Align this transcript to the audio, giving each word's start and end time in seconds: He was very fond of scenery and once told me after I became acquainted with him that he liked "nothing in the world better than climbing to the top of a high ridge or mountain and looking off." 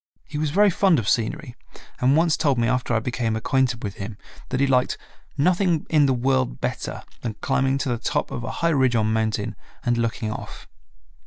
He 0.25 0.39
was 0.39 0.49
very 0.49 0.71
fond 0.71 0.97
of 0.97 1.07
scenery 1.07 1.55
and 1.99 2.17
once 2.17 2.35
told 2.35 2.57
me 2.57 2.67
after 2.67 2.95
I 2.95 2.99
became 2.99 3.35
acquainted 3.35 3.83
with 3.83 3.97
him 3.97 4.17
that 4.49 4.59
he 4.59 4.65
liked 4.65 4.97
"nothing 5.37 5.85
in 5.91 6.07
the 6.07 6.11
world 6.13 6.59
better 6.59 7.03
than 7.21 7.35
climbing 7.35 7.77
to 7.77 7.89
the 7.89 7.99
top 7.99 8.31
of 8.31 8.43
a 8.43 8.49
high 8.65 8.69
ridge 8.69 8.95
or 8.95 9.05
mountain 9.05 9.55
and 9.85 9.99
looking 9.99 10.31
off." 10.31 10.67